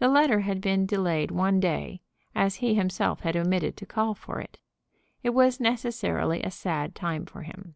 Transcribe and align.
The 0.00 0.06
letter 0.06 0.42
had 0.42 0.60
been 0.60 0.86
delayed 0.86 1.32
one 1.32 1.58
day, 1.58 2.02
as 2.32 2.54
he 2.62 2.76
himself 2.76 3.22
had 3.22 3.36
omitted 3.36 3.76
to 3.78 3.84
call 3.84 4.14
for 4.14 4.40
it. 4.40 4.60
It 5.24 5.30
was 5.30 5.58
necessarily 5.58 6.40
a 6.44 6.52
sad 6.52 6.94
time 6.94 7.26
for 7.26 7.42
him. 7.42 7.74